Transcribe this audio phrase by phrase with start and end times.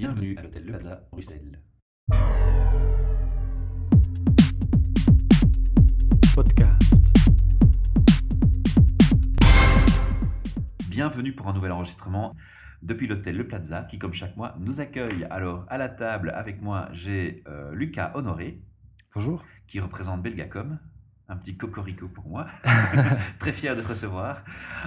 [0.00, 1.60] Bienvenue à l'hôtel Le Plaza, Bruxelles.
[6.34, 7.04] Podcast.
[10.88, 12.34] Bienvenue pour un nouvel enregistrement
[12.80, 15.26] depuis l'hôtel Le Plaza qui, comme chaque mois, nous accueille.
[15.28, 18.62] Alors, à la table avec moi, j'ai euh, Lucas Honoré
[19.14, 19.44] Bonjour.
[19.66, 20.78] qui représente Belgacom.
[21.30, 22.46] Un petit cocorico pour moi.
[23.38, 24.42] Très fier de te recevoir.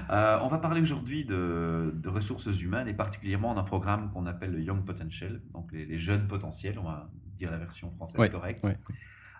[0.09, 4.51] Euh, on va parler aujourd'hui de, de ressources humaines et particulièrement d'un programme qu'on appelle
[4.51, 8.29] le Young Potential, donc les, les jeunes potentiels, on va dire la version française Ouais,
[8.29, 8.63] correcte.
[8.65, 8.77] ouais.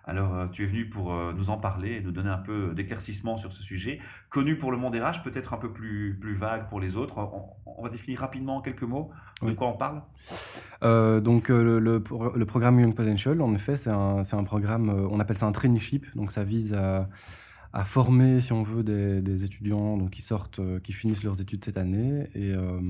[0.06, 2.74] Alors, euh, tu es venu pour euh, nous en parler et nous donner un peu
[2.74, 6.68] d'éclaircissement sur ce sujet, connu pour le monde RH, peut-être un peu plus, plus vague
[6.68, 7.16] pour les autres.
[7.18, 7.44] On,
[7.78, 9.10] on va définir rapidement en quelques mots
[9.42, 10.02] de quoi on parle.
[10.82, 15.20] Euh, donc le, le, pro- le programme Young Potential, en effet, c'est un, programme, on
[15.20, 17.08] appelle ça un traineeship, donc ça vise à,
[17.72, 21.64] à former, si on veut, des, des étudiants donc, qui sortent, qui finissent leurs études
[21.64, 22.80] cette année, et, euh,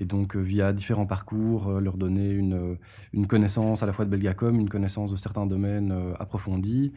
[0.00, 2.78] et donc euh, via différents parcours, euh, leur donner une,
[3.12, 6.92] une connaissance à la fois de Belgacom, une connaissance de certains domaines euh, approfondis.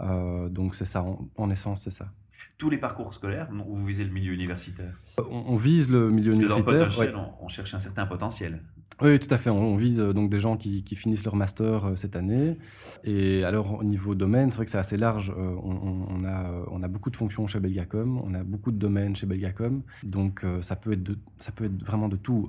[0.00, 1.04] Euh, donc c'est ça,
[1.36, 2.10] en essence, c'est ça.
[2.58, 4.94] Tous les parcours scolaires, vous visez le milieu universitaire.
[5.18, 6.98] On, on vise le milieu Parce que dans universitaire.
[6.98, 7.12] Ouais.
[7.14, 8.62] on, on cherche un certain potentiel.
[9.02, 9.50] Oui, tout à fait.
[9.50, 12.56] On, on vise euh, donc des gens qui, qui finissent leur master euh, cette année.
[13.04, 15.34] Et alors, au niveau domaine, c'est vrai que c'est assez large.
[15.36, 19.14] Euh, on, a, on a beaucoup de fonctions chez Belgacom, on a beaucoup de domaines
[19.14, 19.82] chez Belgacom.
[20.02, 22.48] Donc, euh, ça, peut être de, ça peut être vraiment de tout.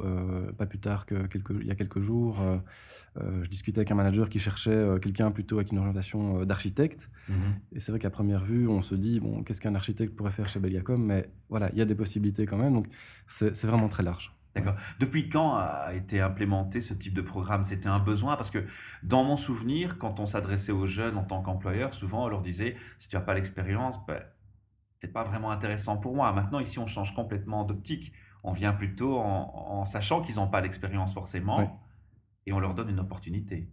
[0.57, 2.39] Pas plus tard que quelques, il y a quelques jours,
[3.15, 7.09] je discutais avec un manager qui cherchait quelqu'un plutôt avec une orientation d'architecte.
[7.73, 10.49] Et c'est vrai qu'à première vue, on se dit, bon, qu'est-ce qu'un architecte pourrait faire
[10.49, 12.73] chez Belgacom Mais voilà, il y a des possibilités quand même.
[12.73, 12.87] Donc,
[13.27, 14.33] c'est c'est vraiment très large.
[14.55, 14.75] D'accord.
[14.99, 17.63] Depuis quand a été implémenté ce type de programme?
[17.63, 18.35] C'était un besoin?
[18.35, 18.65] Parce que
[19.03, 22.75] dans mon souvenir, quand on s'adressait aux jeunes en tant qu'employeur, souvent on leur disait
[22.97, 24.19] si tu n'as pas l'expérience, ben,
[24.99, 26.33] c'est pas vraiment intéressant pour moi.
[26.33, 28.11] Maintenant, ici, on change complètement d'optique.
[28.43, 31.65] On vient plutôt en, en sachant qu'ils n'ont pas l'expérience forcément Oui.
[32.47, 33.69] et on leur donne une opportunité.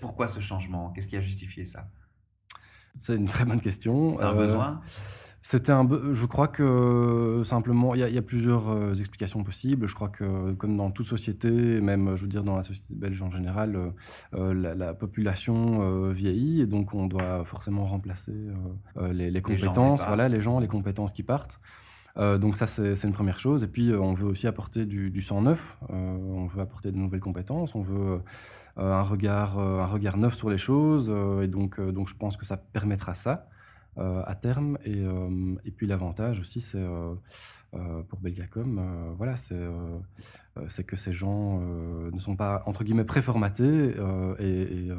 [0.00, 0.90] Pourquoi ce changement?
[0.90, 1.88] Qu'est-ce qui a justifié ça?
[2.98, 4.10] C'est une très bonne question.
[4.10, 4.80] C'était un Euh, besoin?
[5.48, 5.84] C'était un.
[5.84, 9.86] be- Je crois que simplement, il y, a- il y a plusieurs euh, explications possibles.
[9.86, 13.22] Je crois que, comme dans toute société, même, je veux dire, dans la société belge
[13.22, 13.90] en général, euh,
[14.34, 18.32] euh, la, la population euh, vieillit et donc on doit forcément remplacer
[18.96, 21.60] euh, les, les Les compétences, qui voilà, les gens, les compétences qui partent.
[22.16, 23.62] Euh, donc ça, c'est une première chose.
[23.62, 25.78] Et puis, euh, on veut aussi apporter du, du sang neuf.
[25.90, 27.76] Euh, on veut apporter de nouvelles compétences.
[27.76, 28.20] On veut
[28.76, 31.08] un regard, un regard neuf sur les choses.
[31.40, 33.46] et donc, donc, je pense que ça permettra ça
[33.96, 34.78] à terme.
[34.84, 37.14] Et, euh, et puis l'avantage aussi, c'est euh,
[37.74, 39.98] euh, pour Belgacom, euh, voilà, c'est euh, euh,
[40.68, 43.62] c'est que ces gens euh, ne sont pas entre guillemets préformatés
[43.98, 44.96] euh, et, et, euh,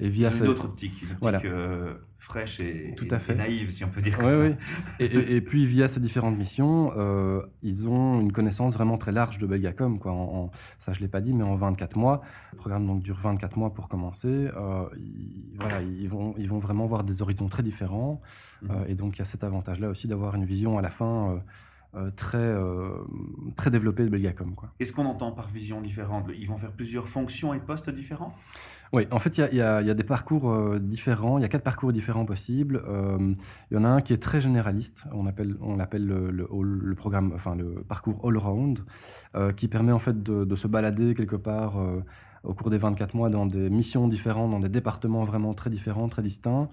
[0.00, 1.40] et via ces- une autre optique, une optique Voilà.
[1.44, 3.32] euh, fraîche et, Tout et- à fait.
[3.32, 4.38] et naïve, si on peut dire comme Ouais, ça.
[4.40, 4.56] ouais.
[5.00, 9.46] Et, puis via ces différentes missions, euh, ils ont une connaissance vraiment très large de
[9.46, 9.98] Belgacom.
[9.98, 10.12] Quoi.
[10.12, 12.20] En, en- ça, je l'ai pas dit, mais en 24 mois,
[12.52, 14.48] le programme donc dure 24 mois pour commencer.
[14.56, 18.18] euh, ils, voilà, ils vont, ils vont vraiment voir des horizons très différents.
[18.62, 18.70] Mhm.
[18.72, 21.30] Euh, et donc il y a cet avantage-là aussi d'avoir une vision à la fin
[21.30, 21.38] euh, euh,
[22.16, 22.90] très, euh,
[23.56, 24.54] très développée de Belgacom.
[24.78, 26.26] Qu'est-ce qu'on entend par vision différente?
[26.36, 28.32] Ils vont faire plusieurs fonctions et postes différents?
[28.92, 31.38] Oui, en fait, il y y y a des parcours euh, différents.
[31.38, 32.82] Il y a quatre parcours différents possibles.
[32.88, 33.34] Euh,
[33.70, 35.04] il y en a un qui est très généraliste.
[35.12, 38.78] On appelle, on l'appelle le, le, all- le programme, enfin le parcours all-round,
[39.34, 42.00] euh, qui permet en fait de, de se balader quelque part euh,
[42.44, 46.08] au cours des 24 mois dans des missions différentes, dans des départements vraiment très différents,
[46.08, 46.68] très distincts,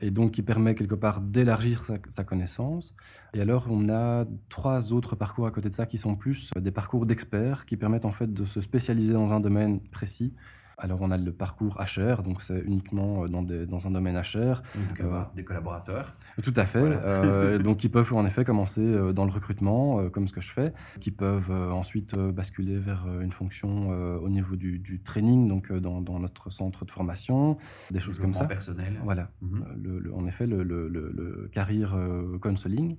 [0.00, 2.94] et donc qui permet quelque part d'élargir sa, sa connaissance.
[3.34, 6.60] Et alors, on a trois autres parcours à côté de ça qui sont plus euh,
[6.60, 10.34] des parcours d'experts, qui permettent en fait de se spécialiser dans un domaine précis.
[10.78, 14.14] Alors, on a le parcours HR, donc c'est uniquement euh, dans, des- dans un domaine
[14.20, 14.60] HR.
[14.74, 16.12] Donc, euh, des collaborateurs.
[16.42, 16.80] Tout à fait.
[16.80, 16.96] Voilà.
[17.02, 20.52] Euh, donc, ils peuvent en effet commencer euh, dans le recrutement, comme ce que je
[20.52, 23.88] fais, qui peuvent ensuite basculer vers une fonction
[24.20, 27.56] au niveau du, du training, donc dans, dans notre centre de formation,
[27.90, 28.44] des choses comme ça.
[28.44, 29.00] personnel.
[29.02, 29.30] Voilà.
[29.40, 29.64] Mhm.
[29.82, 31.96] Le- le- en effet, le, le, le, career
[32.42, 32.96] counseling.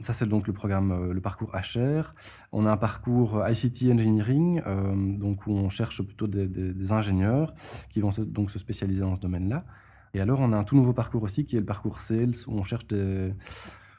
[0.00, 2.14] Ça, c'est donc le programme, le parcours HR.
[2.50, 6.90] On a un parcours ICT engineering, euh, donc où on cherche plutôt des, des- des
[6.92, 7.11] ingénieurs
[7.90, 9.58] qui vont se- donc se spécialiser dans ce domaine-là.
[10.14, 12.58] Et alors, on a un tout nouveau parcours aussi qui est le parcours sales, où
[12.58, 12.86] on cherche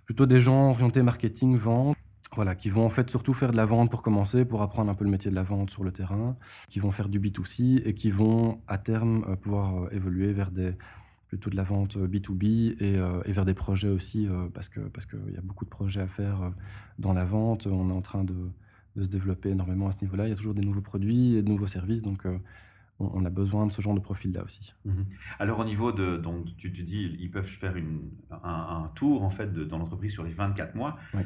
[0.05, 1.95] plutôt des gens orientés marketing, vente.
[2.35, 4.95] Voilà, qui vont en fait surtout faire de la vente pour commencer, pour apprendre un
[4.95, 6.33] peu le métier de la vente sur le terrain,
[6.67, 10.49] qui vont faire du B2C et qui vont à terme euh, pouvoir euh, évoluer vers
[10.49, 10.73] des,
[11.27, 14.79] plutôt de la vente euh, B2B et, euh, et vers des projets aussi, parce que
[14.79, 16.51] parce qu'il y a beaucoup de projets à faire
[16.97, 17.67] dans la vente.
[17.67, 18.33] On est en train de,
[18.99, 20.25] se développer énormément à ce niveau-là.
[20.25, 22.25] Il y a toujours des nouveaux produits et de nouveaux services, donc
[23.13, 24.73] on, a besoin de ce genre de profil-là aussi.
[24.85, 25.05] Mhm.
[25.39, 29.23] Alors au niveau de, donc tu te dis, ils peuvent faire une, un, un tour
[29.23, 30.97] en fait de, dans l'entreprise sur les 24 mois.
[31.13, 31.21] Oui.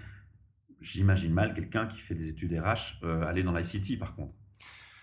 [0.80, 4.34] J'imagine mal quelqu'un qui fait des études RH euh, aller dans l'ICT par contre.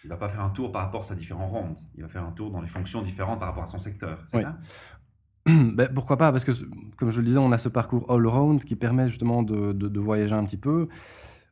[0.05, 1.79] Il va pas faire un tour par rapport à sa différentes rondes.
[1.97, 4.23] Il va faire un tour dans les fonctions différentes par rapport à son secteur.
[4.26, 4.59] C'est ça?
[5.47, 6.32] Ben, pourquoi pas?
[6.32, 6.53] Parce que,
[6.97, 10.35] comme je le disais, on a ce parcours all-round qui permet justement de, de, voyager
[10.35, 10.88] un petit peu.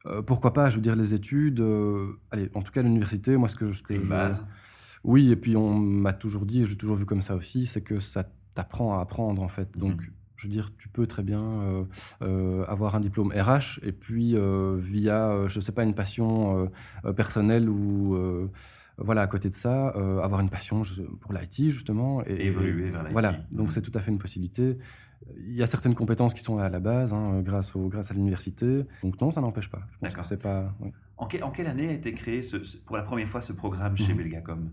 [0.06, 3.50] Euh, pourquoi pas Je veux dire, les études, euh, allez, en tout cas l'université, moi
[3.50, 3.82] ce que je...
[3.90, 4.46] une base.
[5.04, 7.82] Oui, et puis on m'a toujours dit, et j'ai toujours vu comme ça aussi, c'est
[7.82, 9.76] que ça t'apprend à apprendre en fait.
[9.76, 10.12] Donc, mhm.
[10.36, 11.86] je veux dire, tu peux très bien
[12.20, 14.36] euh, avoir un diplôme RH et puis
[14.78, 16.70] via, je sais pas, une passion
[17.16, 18.16] personnelle ou
[18.98, 20.82] voilà, à côté de ça, avoir une passion
[21.20, 22.22] pour l'IT justement.
[22.26, 23.12] Et, évoluer vers l'IT.
[23.12, 23.70] Voilà, donc mhm.
[23.72, 24.78] c'est tout à fait une possibilité.
[25.36, 28.10] Il y a certaines compétences qui sont là à la base, hein, grâce, au, grâce
[28.10, 28.84] à l'université.
[29.02, 29.82] Donc non, ça n'empêche pas.
[29.92, 30.74] Je pense que c'est pas.
[31.16, 32.40] En, en, quelle année a été créé
[32.86, 34.18] pour la première fois ce programme chez mhm.
[34.18, 34.70] Belgacom?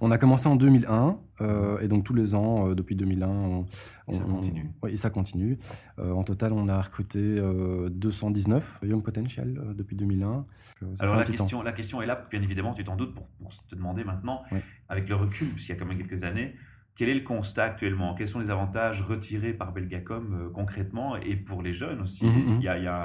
[0.00, 3.66] On a commencé en 2001, euh, et donc tous les ans, euh, depuis 2001, on,
[4.12, 4.70] ça continue.
[4.82, 5.58] oui, et ça continue.
[5.98, 7.40] Euh, en total, on a recruté
[7.90, 10.44] 219 Young Potential depuis 2001.
[11.00, 13.28] Alors la question, la question est là, bien évidemment, tu t'en doutes, pour,
[13.68, 14.42] te demander maintenant,
[14.88, 16.54] avec le recul, puisqu'il y a quand même quelques années,
[16.96, 18.14] quel est le constat actuellement?
[18.14, 21.16] Quels sont les avantages retirés par Belgacom concrètement?
[21.16, 22.60] Et pour les jeunes aussi mhm.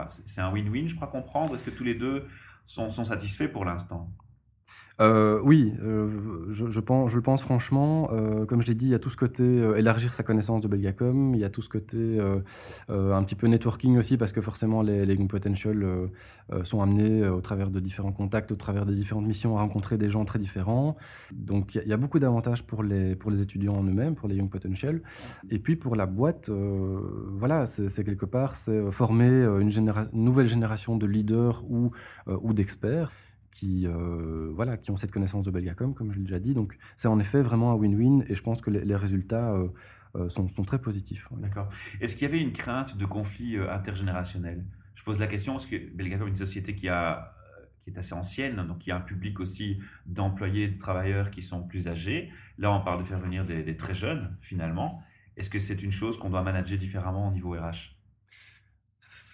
[0.08, 1.56] C'est un win-win, je crois comprendre.
[1.56, 2.28] Est-ce que tous les deux
[2.68, 4.12] sont satisfaits pour l'instant?
[5.00, 8.10] Euh, oui, euh, je, je, pense, je pense franchement.
[8.12, 10.62] Euh, comme je l'ai dit, il y a tout ce côté euh, élargir sa connaissance
[10.62, 11.34] de Belgacom.
[11.36, 12.40] Il y a tout ce côté euh,
[12.90, 15.86] euh, un petit peu networking aussi, parce que forcément, les, les Potential
[16.64, 20.10] sont amenés au travers de différents contacts, au travers des différentes missions, à rencontrer des
[20.10, 20.96] gens très différents.
[21.32, 24.38] Donc, il y, a, beaucoup d'avantages pour les, pour les étudiants en eux-mêmes, pour les
[24.38, 25.02] Young Potential.
[25.52, 30.98] Et puis, pour la boîte, voilà, c'est quelque part, c'est former une, une, nouvelle génération
[30.98, 31.92] de leaders ou,
[32.28, 33.12] ou d'experts
[33.52, 36.54] qui, euh, voilà, qui ont cette connaissance de Belgacom, comme je l'ai déjà dit.
[36.54, 39.70] Donc, c'est en effet vraiment un win-win et je pense que les, résultats euh,
[40.16, 41.28] euh, sont, sont, très positifs.
[41.38, 41.70] D'accord.
[42.00, 44.66] Est-ce qu'il y avait une crainte de conflit intergénérationnel?
[44.96, 47.32] Je pose la question parce que Belgacom est une société qui, a,
[47.84, 51.42] qui est assez ancienne, donc il y a un public aussi d'employés, de travailleurs qui
[51.42, 52.30] sont plus âgés.
[52.58, 55.02] Là, on parle de faire venir des, des très jeunes, finalement.
[55.38, 57.99] Est-ce que c'est une chose qu'on doit manager différemment au niveau RH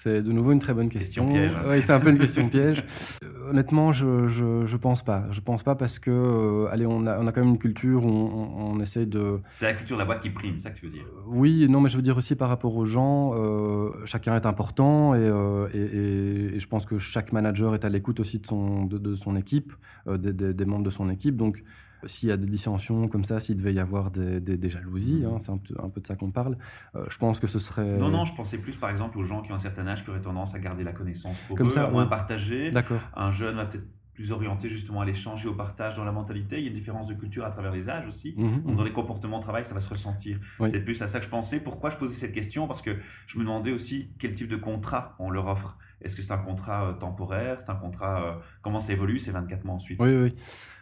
[0.05, 1.25] c'est de nouveau une très bonne question.
[1.25, 1.67] question piège.
[1.67, 2.83] Oui, c'est un peu une question piège.
[3.23, 5.23] Euh, honnêtement, je, je, je, pense pas.
[5.31, 8.05] Je pense pas parce que, euh, allez, on a, on a quand même une culture
[8.05, 9.39] où on, on, essaie de.
[9.55, 11.65] C'est la culture de la boîte qui prime, ça que tu veux dire euh, Oui,
[11.67, 15.25] non, mais je veux dire aussi par rapport aux gens, euh, chacun est important et,
[15.73, 19.15] et, et, je pense que chaque manager est à l'écoute aussi de son, de, de
[19.15, 19.73] son équipe,
[20.07, 21.35] des, des, des, membres de son équipe.
[21.35, 21.63] Donc,
[22.05, 25.25] s'il y a des dissensions comme ça, s'il devait y avoir des, des, jalousies, mmh.
[25.25, 26.57] hein, c'est un, un, peu de ça qu'on parle,
[26.95, 27.97] euh, je pense que ce serait...
[27.97, 30.09] Non, non, je pensais plus par exemple aux gens qui ont un certain âge qui
[30.09, 32.71] auraient tendance à garder la connaissance pour comme eux, ça, à moins partager.
[32.71, 33.01] D'accord.
[33.15, 33.85] Un jeune va peut-être
[34.15, 36.57] plus orienté justement à l'échange et au partage dans la mentalité.
[36.57, 38.33] Il y a une différence de culture à travers les âges aussi.
[38.37, 38.75] Mmh, mmh.
[38.75, 40.39] dans les comportements de travail, ça va se ressentir.
[40.65, 41.59] C'est plus à ça que je pensais.
[41.59, 42.67] Pourquoi je posais cette question?
[42.67, 42.91] Parce que
[43.27, 45.77] je me demandais aussi quel type de contrat on leur offre.
[46.05, 47.57] Est-ce que c'est un contrat euh, temporaire?
[47.59, 48.23] C'est un contrat...
[48.23, 49.99] Euh, comment ça évolue ces 24 mois ensuite?
[49.99, 50.33] Oui, oui.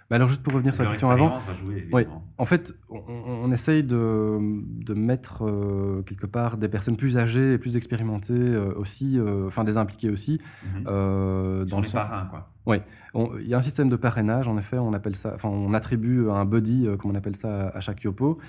[0.09, 1.37] Mais alors, juste pour revenir sur la question avant.
[1.91, 4.37] oui, en fait, on, essaye de,
[4.83, 9.47] de mettre euh, quelque part des personnes plus âgées et plus expérimentées euh, aussi, euh,
[9.47, 10.39] enfin des impliquées aussi.
[10.75, 10.83] Mhm.
[10.83, 12.49] dans les parrains, quoi.
[12.65, 12.77] Oui,
[13.41, 16.29] il y a un système de parrainage, en effet, on appelle ça, enfin, on attribue
[16.29, 18.39] un buddy, comme on appelle ça, à chaque Yopo,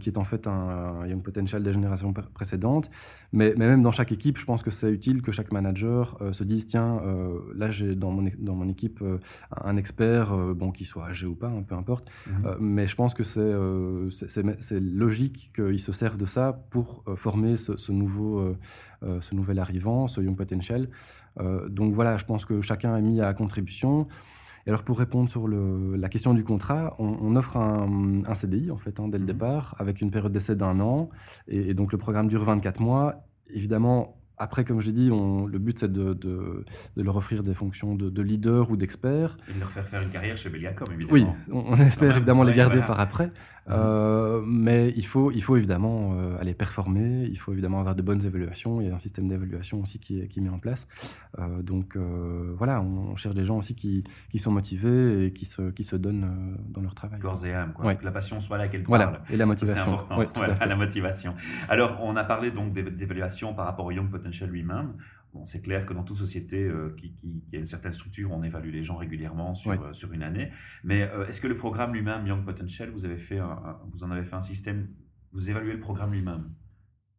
[0.00, 2.90] qui est en fait un, Young Potential des générations précédentes.
[3.32, 6.44] Mais, mais, même dans chaque équipe, je pense que c'est utile que chaque manager se
[6.44, 7.00] dise, tiens,
[7.54, 9.02] là j'ai dans mon, dans mon équipe
[9.50, 12.10] un expert, bon, qui soit âgé ou pas, hein, peu importe.
[12.26, 12.46] Mhm.
[12.46, 17.16] Euh, mais je pense que euh, c'est logique qu'ils se servent de ça pour euh,
[17.16, 18.56] former ce, nouveau,
[19.02, 20.88] ce nouvel arrivant, ce Young Potential.
[21.68, 24.06] donc voilà, je pense que chacun est mis à contribution.
[24.66, 28.70] Et alors pour répondre sur le, la question du contrat, on, offre un, un, CDI
[28.70, 29.32] en fait hein, dès le mhm.
[29.32, 31.08] départ avec une période d'essai d'un an
[31.48, 33.26] et, et, donc le programme dure 24 mois.
[33.50, 36.64] Évidemment, après, comme je dit, on, le but c'est de, de,
[36.96, 39.36] de, leur offrir des fonctions de, de leader ou d'expert.
[39.48, 41.12] Et de leur faire faire une carrière chez Belgacom, évidemment.
[41.12, 43.30] Oui, on, espère évidemment les garder par après.
[43.70, 48.02] Euh, mais il faut, il faut évidemment euh, aller performer, il faut évidemment avoir de
[48.02, 50.58] bonnes évaluations, il y a un système d'évaluation aussi qui est, qui est mis en
[50.58, 50.86] place.
[51.38, 55.70] Euh, donc voilà, on, cherche des gens aussi qui, qui sont motivés et qui se,
[55.70, 57.20] qui se donnent dans leur travail.
[57.20, 57.94] Corps et âme, quoi.
[57.94, 59.06] Que la passion soit là, qu'elle voilà.
[59.06, 59.20] parle.
[59.30, 59.84] Et la motivation.
[59.84, 61.34] C'est important, ouais, voilà, la motivation.
[61.68, 64.94] Alors, on a parlé donc d'évaluation par rapport au Young Potential lui-même.
[65.34, 68.30] Bon, c'est clair que dans toute société euh, qui, qui, qui, a une certaine structure,
[68.30, 70.52] on évalue les gens régulièrement sur, euh, sur une année.
[70.84, 74.12] Mais euh, est-ce que le programme lui-même, Young Potential, vous, avez fait un, vous en
[74.12, 74.88] avez fait un système,
[75.32, 76.44] vous évaluez le programme lui-même?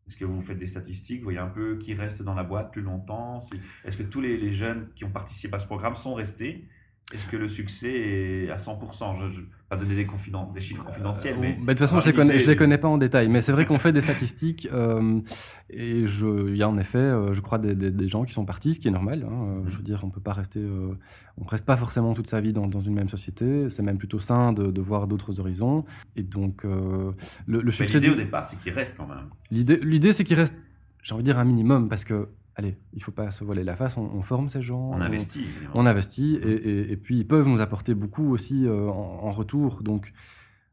[0.07, 2.71] Est-ce que vous faites des statistiques Vous voyez un peu qui reste dans la boîte
[2.71, 3.41] plus longtemps?
[3.83, 6.69] Est-ce que tous les, les, jeunes qui ont participé à ce programme sont restés
[7.13, 10.07] Est-ce que le succès est à 100% Je ne vais pas donner des,
[10.55, 11.53] des chiffres confidentiels, mais...
[11.53, 13.51] De toute façon, je ne les, connais, je les connais pas en détail, mais c'est
[13.51, 15.21] vrai qu'on fait des statistiques, euh,
[15.69, 18.73] et il y a en effet, euh, je crois, des, des, gens qui sont partis,
[18.73, 19.23] ce qui est normal.
[19.23, 20.59] Hein, euh, je veux dire, on peut pas rester...
[20.59, 20.97] Euh,
[21.37, 24.19] on reste pas forcément toute sa vie dans, dans une même société, c'est même plutôt
[24.19, 25.85] sain de, de voir d'autres horizons,
[26.15, 27.13] et donc le,
[27.45, 27.99] le succès...
[27.99, 29.29] L'idée au départ, c'est qu'il reste quand même.
[29.51, 30.55] L'idée, c'est qu'il reste,
[31.03, 33.75] j'ai envie de dire, un minimum, parce que allez, il faut pas se voiler la
[33.75, 34.91] face, on, forme ces gens.
[34.91, 35.45] On, investit.
[35.73, 39.83] On, investit, et, et, puis ils peuvent nous apporter beaucoup aussi euh, en, retour.
[39.83, 40.13] Donc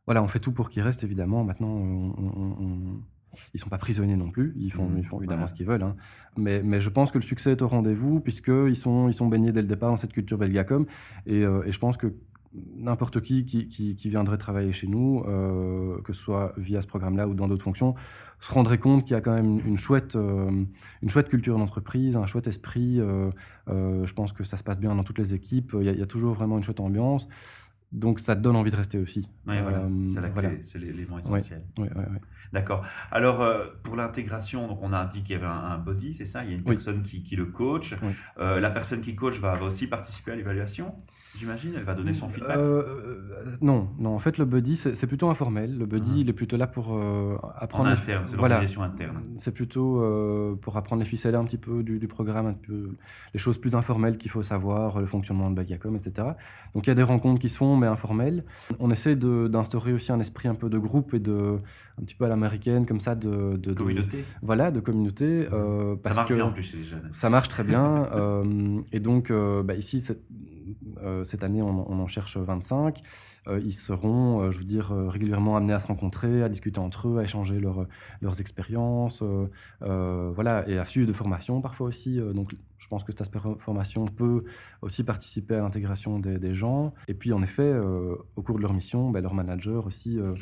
[0.06, 1.44] voilà, on fait tout pour qu'ils restent, évidemment.
[1.44, 3.00] Maintenant, on,
[3.54, 4.98] ils sont pas prisonniers non plus, ils font, mmh.
[4.98, 5.82] ils font évidemment ce qu'ils veulent.
[5.82, 5.96] Hein.
[6.36, 9.52] Mais, mais je pense que le succès est au rendez-vous, puisqu'ils sont, ils sont baignés
[9.52, 10.86] dès le départ dans cette culture belgacom.
[11.26, 12.14] Et, euh, et je pense que
[12.54, 17.34] n'importe qui qui, viendrait travailler chez nous, euh, que ce soit via ce programme-là ou
[17.34, 17.94] dans d'autres fonctions,
[18.40, 20.64] se rendrait compte qu'il y a quand même une chouette, euh,
[21.02, 23.00] une chouette culture d'entreprise, un chouette esprit.
[23.00, 23.30] Euh,
[23.68, 25.74] je pense que ça se passe bien dans toutes les équipes.
[25.78, 27.28] Il y a toujours vraiment une chouette ambiance.
[27.92, 29.28] Donc ça te donne envie de rester aussi.
[29.46, 29.86] Oui, voilà.
[30.06, 31.62] c'est c'est l'élément essentiel.
[31.78, 32.04] Oui, oui,
[32.52, 32.84] D'accord.
[33.10, 36.44] Alors, euh, pour l'intégration, donc on a dit qu'il y avait un, body, c'est ça?
[36.44, 37.94] Il y a une personne qui, qui, le coach.
[38.38, 40.92] Euh, la personne qui coach va, aussi participer à l'évaluation,
[41.36, 41.72] j'imagine?
[41.76, 42.58] Elle va donner son feedback?
[42.58, 44.14] Euh, Non, non.
[44.14, 45.78] En fait, le buddy, c'est plutôt informel.
[45.78, 46.20] Le buddy, uh-huh.
[46.20, 46.94] il est plutôt là pour
[47.56, 47.88] apprendre...
[47.88, 49.22] En interne, c'est l'organisation interne.
[49.36, 52.90] C'est plutôt pour apprendre les ficelles un petit peu du, programme, un peu,
[53.32, 56.28] les choses plus informelles qu'il faut savoir, le fonctionnement de Bagiacom, etc.
[56.74, 58.44] Donc, il y a des rencontres qui se font, mais informelles.
[58.78, 61.58] On essaie d'instaurer aussi un esprit un peu de groupe et de
[62.00, 64.24] un petit peu à l'américaine, comme ça, de, de, communauté.
[64.40, 65.46] Voilà, de communauté.
[65.52, 67.08] Euh, parce ça marche bien en plus chez les jeunes.
[67.10, 68.08] Ça marche très bien.
[68.12, 70.02] euh, et donc, euh, bah, ici,
[70.64, 73.00] cette, euh, cette année, on, en cherche 25.
[73.48, 77.18] Euh, ils seront, je veux dire, régulièrement amenés à se rencontrer, à discuter entre eux,
[77.18, 77.86] à échanger leur,
[78.20, 79.22] leurs expériences,
[79.80, 82.18] voilà, et à suivre de formation parfois aussi.
[82.34, 84.44] donc, je pense que cette aspect formation peut
[84.82, 86.92] aussi participer à l'intégration des, gens.
[87.08, 90.34] Et puis, en effet, au cours de leur mission, bah, leur manager aussi euh,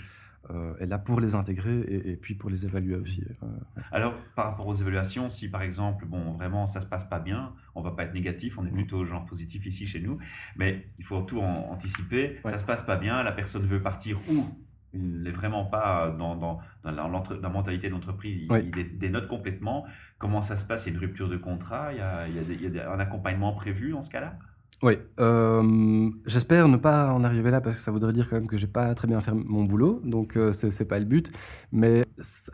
[0.80, 3.22] est là pour les intégrer et, puis pour les évaluer aussi.
[3.42, 3.46] Euh,
[3.92, 7.52] Alors, par rapport aux évaluations, si par exemple, bon, vraiment, ça se passe pas bien,
[7.74, 8.74] on va pas être négatif, on est mm.
[8.74, 10.18] plutôt genre positif ici chez nous,
[10.56, 12.40] mais il faut tout anticiper.
[12.44, 14.46] Ça se passe pas bien, la personne veut partir ou
[14.92, 19.86] il n'est vraiment pas dans, dans, dans, la, mentalité de l'entreprise, il, dénote complètement.
[20.18, 20.86] Comment ça se passe?
[20.86, 23.52] Il y a une rupture de contrat, il y a, il y a un accompagnement
[23.52, 24.38] prévu dans ce cas-là?
[24.82, 28.46] Oui, euh, j'espère ne pas en arriver là parce que ça voudrait dire quand même
[28.46, 31.30] que j'ai pas très bien fait mon boulot, donc euh, ce c'est pas le but.
[31.70, 32.04] Mais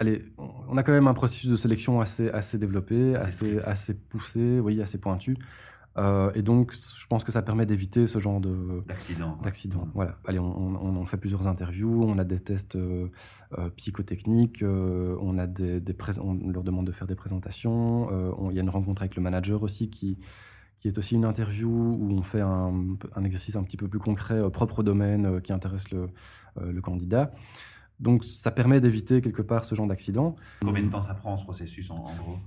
[0.01, 4.61] allez, on a quand même un processus de sélection assez assez développé, assez assez poussé,
[4.61, 5.37] oui, assez pointu.
[5.99, 9.39] Euh, et donc, je pense que ça permet d'éviter ce genre de d'accident.
[9.43, 9.89] D'accident.
[9.95, 10.19] Voilà.
[10.27, 13.09] Allez, on, on, on, fait plusieurs interviews, on a des tests euh,
[13.59, 18.09] euh psychotechniques, euh, on a des, des on leur demande de faire des présentations.
[18.51, 20.19] Il y a une rencontre avec le manager aussi qui
[20.87, 23.99] qui est aussi une interview où on fait un, un exercice un petit peu plus
[23.99, 26.09] concret, euh, propre au domaine, euh, qui intéresse le,
[26.61, 27.33] euh, le, candidat.
[27.99, 30.35] Donc ça permet d'éviter quelque part ce genre d'accident.
[30.61, 32.39] Combien de temps ça prend ce processus en, gros?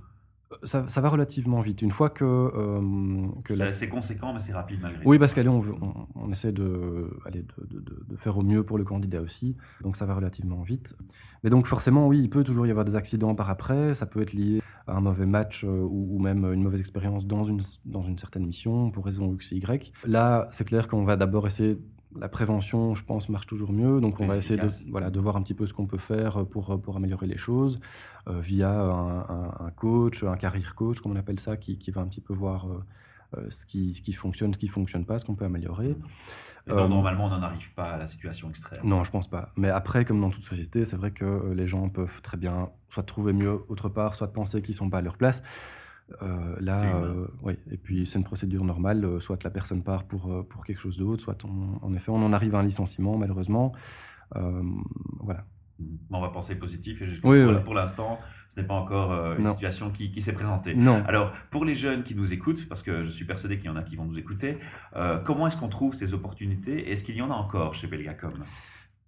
[0.64, 1.82] Ça, ça, va relativement vite.
[1.82, 2.24] Une fois que...
[2.24, 5.08] Euh, que c'est conséquent, mais c'est rapide malgré tout.
[5.08, 8.64] Oui, parce qu'allez, on, on, on, essaie de, allez, de, de, de, faire au mieux
[8.64, 9.56] pour le candidat aussi.
[9.82, 10.96] Donc ça va relativement vite.
[11.44, 13.94] Mais donc forcément, oui, il peut toujours y avoir des accidents par après.
[13.94, 17.60] Ça peut être lié un mauvais match euh, ou, même une mauvaise expérience dans une,
[17.84, 19.92] dans une certaine mission pour raison X, Y.
[20.04, 21.78] Là, c'est clair qu'on va d'abord essayer
[22.18, 24.00] la prévention, je pense, marche toujours mieux.
[24.00, 26.46] Donc, on va essayer de, voilà, de voir un petit peu ce qu'on peut faire
[26.46, 27.80] pour, pour améliorer les choses
[28.28, 32.00] euh, via un, un, coach, un carrière coach, comme on appelle ça, qui, qui va
[32.00, 32.84] un petit peu voir euh,
[33.36, 35.96] euh, ce, qui, ce qui fonctionne, ce qui fonctionne pas, ce qu'on peut améliorer.
[36.68, 38.80] Euh, normalement, on n'en arrive pas à la situation extrême.
[38.82, 39.50] Non, je pense pas.
[39.56, 42.70] Mais après, comme dans toute société, c'est vrai que euh, les gens peuvent très bien
[42.88, 45.42] soit trouver mieux autre part, soit penser qu'ils sont pas à leur place.
[46.22, 47.54] Euh, là, euh, oui.
[47.70, 49.20] Et puis c'est une procédure normale.
[49.20, 52.54] soit la personne part pour pour quelque chose d'autre, soit en effet on en arrive
[52.54, 53.72] à un licenciement malheureusement.
[55.20, 55.44] voilà.
[56.10, 59.90] On va penser positif et juste pour, l'instant, ce n'est pas encore euh, une situation
[59.90, 60.74] qui, s'est présentée.
[60.74, 61.02] Non.
[61.06, 63.76] Alors, pour les jeunes qui nous écoutent, parce que je suis persuadé qu'il y en
[63.76, 64.56] a qui vont nous écouter,
[64.96, 66.90] euh, comment est-ce qu'on trouve ces opportunités?
[66.90, 68.30] Est-ce qu'il y en a encore chez Belgacom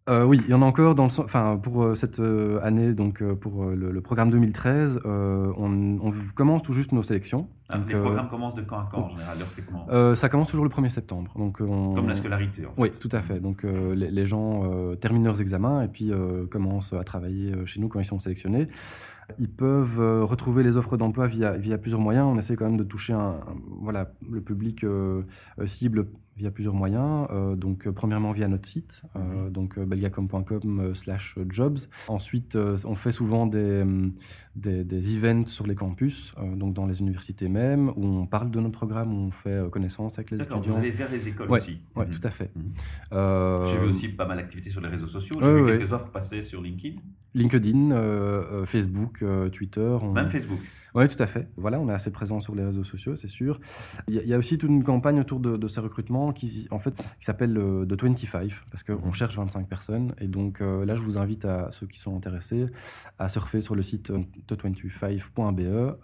[0.08, 2.92] euh, oui, il y en a encore dans le, enfin pour euh, cette euh, année
[2.92, 7.48] donc pour le, le, programme 2013, on, on, commence tout juste nos sélections.
[7.68, 10.14] Ah, donc, les programmes commencent de quand à quand en général comment?
[10.16, 11.32] Ça commence toujours le 1er septembre.
[11.36, 12.66] Donc on, comme la scolarité.
[12.66, 12.80] En fait.
[12.80, 13.38] Oui, tout à fait.
[13.38, 14.64] Donc les, les, gens
[14.96, 16.10] terminent leurs examens et puis
[16.50, 18.66] commencent à travailler chez nous quand ils sont sélectionnés.
[19.38, 22.26] Ils peuvent euh, retrouver les offres d'emploi via, via plusieurs moyens.
[22.26, 23.40] On essaie quand même de toucher un,
[23.80, 25.22] voilà, le public euh,
[25.66, 27.26] cible via plusieurs moyens.
[27.30, 31.78] Euh, donc, euh, premièrement, via notre site, euh, donc belgacom.com slash jobs.
[32.08, 33.84] Ensuite, on fait souvent des,
[34.56, 38.60] des, des, events sur les campus, donc dans les universités même, où on parle de
[38.60, 40.60] notre programme, où on fait connaissance avec les étudiants.
[40.60, 41.78] Vous allez vers les écoles aussi.
[41.96, 42.10] Oui, mhm.
[42.10, 42.50] tout à fait.
[42.54, 43.66] Mhm.
[43.66, 45.36] J'ai vu aussi pas mal d'activités sur les réseaux sociaux.
[45.40, 46.96] J'ai vu quelques offres passer sur LinkedIn.
[47.34, 49.96] LinkedIn, Facebook, Twitter.
[50.12, 50.60] Même Facebook.
[50.94, 51.48] Oui, tout à fait.
[51.56, 53.58] Voilà, on est assez présent sur les réseaux sociaux, c'est sûr.
[54.08, 57.24] Il y, a aussi toute une campagne autour de, ces recrutements qui, en fait, qui
[57.24, 59.14] s'appelle euh, The 25, parce qu'on mhm.
[59.14, 60.14] cherche 25 personnes.
[60.18, 62.66] Et donc euh, là, je vous invite à ceux qui sont intéressés
[63.18, 65.96] à surfer sur le site euh, the25.be.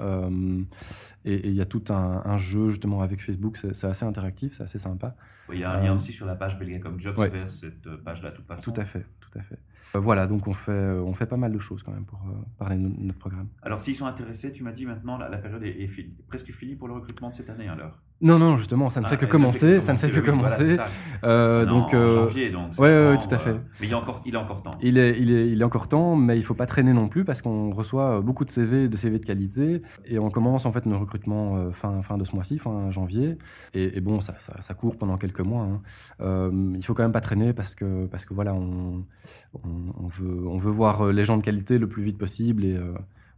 [1.25, 4.79] et il y a tout un, jeu justement avec Facebook, c'est assez interactif, c'est assez
[4.79, 5.17] sympa.
[5.53, 8.37] il y a un lien aussi sur la page Belgacom Jobs vers cette page-là, de
[8.37, 8.71] toute façon.
[8.71, 9.59] Tout à fait, tout à fait.
[9.95, 12.21] Voilà, donc on fait, on fait pas mal de choses quand même pour
[12.59, 13.49] parler de notre programme.
[13.63, 15.89] Alors s'ils sont intéressés, tu m'as dit maintenant la, période est,
[16.29, 17.99] presque finie pour le recrutement de cette année alors?
[18.21, 19.81] Non, non, justement, ça ne fait que commencer.
[19.81, 20.77] Ça ne fait que commencer.
[21.23, 22.73] donc, en janvier, donc.
[22.79, 23.51] Ouais, tout à fait.
[23.51, 24.73] Euh, mais il, est encore, il est encore temps.
[24.83, 27.25] Il est, il est, il est encore temps, mais il faut pas traîner non plus
[27.25, 30.85] parce qu'on reçoit beaucoup de CV, de CV de qualité, et on commence en fait
[30.87, 33.39] nos recrutements euh, fin, fin de ce mois-ci, fin janvier.
[33.75, 35.63] Et, bon, ça, ça, court pendant quelques mois.
[35.63, 35.79] Hein.
[36.21, 39.05] Euh, il faut quand même pas traîner parce que, parce que voilà, on,
[39.55, 42.77] on, veut, on veut voir les gens de qualité le plus vite possible et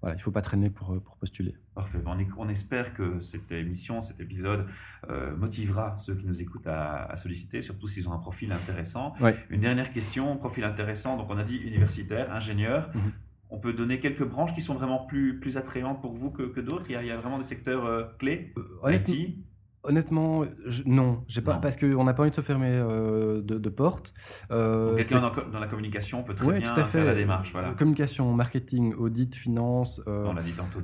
[0.01, 1.55] voilà, il ne faut pas traîner pour, pour postuler.
[1.75, 1.99] Parfait.
[2.37, 4.67] On, espère que cette émission, cet épisode
[5.09, 9.13] euh, motivera ceux qui nous écoutent à, solliciter, surtout s'ils ont un profil intéressant.
[9.51, 12.91] Une dernière question, profil intéressant, donc on a dit universitaire, ingénieur.
[12.95, 13.13] Mhm.
[13.51, 16.61] On peut donner quelques branches qui sont vraiment plus, plus attrayantes pour vous que, que
[16.61, 16.87] d'autres?
[16.89, 18.55] Il, il, y a vraiment des secteurs euh, clés?
[18.57, 19.39] Euh, IT
[19.83, 20.45] Honnêtement,
[20.85, 24.13] non, j'ai pas parce qu'on n'a pas envie de se fermer euh, de, de porte.
[24.51, 27.51] Euh, Quelqu'un dans, la communication peut très bien faire la démarche.
[27.53, 27.71] Voilà.
[27.71, 30.31] Communication, marketing, audit, finance, euh,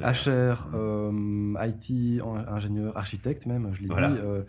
[0.00, 3.94] HR, euh, IT, ingénieur, architecte même, je l'ai dit.
[3.98, 4.44] Euh,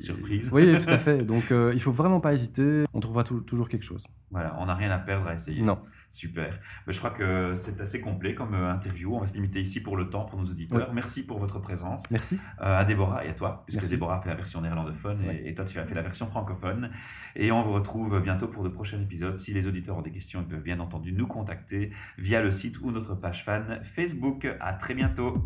[0.00, 0.50] Surprise.
[0.50, 1.22] Oui, tout à fait.
[1.22, 2.84] Donc il faut vraiment pas hésiter.
[2.94, 4.06] On trouvera toujours quelque chose.
[4.30, 5.60] Voilà, on n'a rien à perdre à essayer.
[5.60, 5.78] Non.
[6.10, 6.58] Super.
[6.86, 9.14] Mais je crois que c'est assez complet comme interview.
[9.14, 10.90] On va se limiter ici pour le temps pour nos auditeurs.
[10.94, 12.10] Merci pour votre présence.
[12.10, 12.38] Merci.
[12.58, 15.78] à Déborah et à toi puisque Déborah a fait la version néerlandophone et, toi tu
[15.78, 16.90] as fait la version francophone.
[17.36, 19.36] Et on vous retrouve bientôt pour de prochains épisodes.
[19.36, 22.80] Si les auditeurs ont des questions, ils peuvent bien entendu nous contacter via le site
[22.80, 24.46] ou notre page fan Facebook.
[24.60, 25.42] À très bientôt.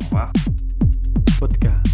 [0.00, 0.32] Au revoir.
[1.38, 1.89] Podcast.